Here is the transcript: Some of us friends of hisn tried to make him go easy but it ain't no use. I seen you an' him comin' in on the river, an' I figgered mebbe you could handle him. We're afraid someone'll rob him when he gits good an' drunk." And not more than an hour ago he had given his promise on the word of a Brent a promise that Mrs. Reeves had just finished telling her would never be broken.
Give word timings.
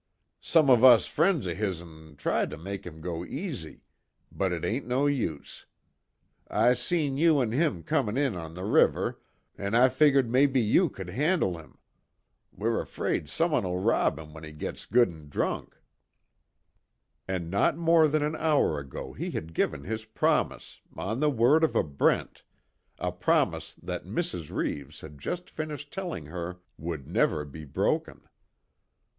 Some 0.41 0.67
of 0.71 0.83
us 0.83 1.05
friends 1.05 1.45
of 1.45 1.57
hisn 1.57 2.15
tried 2.17 2.49
to 2.49 2.57
make 2.57 2.87
him 2.87 3.01
go 3.01 3.23
easy 3.23 3.81
but 4.31 4.51
it 4.51 4.65
ain't 4.65 4.87
no 4.87 5.05
use. 5.05 5.67
I 6.47 6.73
seen 6.73 7.17
you 7.17 7.39
an' 7.39 7.51
him 7.51 7.83
comin' 7.83 8.17
in 8.17 8.35
on 8.35 8.55
the 8.55 8.63
river, 8.63 9.19
an' 9.59 9.75
I 9.75 9.89
figgered 9.89 10.27
mebbe 10.27 10.57
you 10.57 10.89
could 10.89 11.11
handle 11.11 11.59
him. 11.59 11.77
We're 12.51 12.81
afraid 12.81 13.29
someone'll 13.29 13.77
rob 13.77 14.17
him 14.17 14.33
when 14.33 14.43
he 14.43 14.51
gits 14.53 14.87
good 14.87 15.07
an' 15.09 15.29
drunk." 15.29 15.77
And 17.27 17.51
not 17.51 17.77
more 17.77 18.07
than 18.07 18.23
an 18.23 18.35
hour 18.37 18.79
ago 18.79 19.13
he 19.13 19.29
had 19.29 19.53
given 19.53 19.83
his 19.83 20.05
promise 20.05 20.81
on 20.97 21.19
the 21.19 21.29
word 21.29 21.63
of 21.63 21.75
a 21.75 21.83
Brent 21.83 22.41
a 22.97 23.11
promise 23.11 23.75
that 23.75 24.05
Mrs. 24.07 24.49
Reeves 24.49 25.01
had 25.01 25.19
just 25.19 25.47
finished 25.47 25.93
telling 25.93 26.25
her 26.25 26.57
would 26.75 27.07
never 27.07 27.45
be 27.45 27.65
broken. 27.65 28.27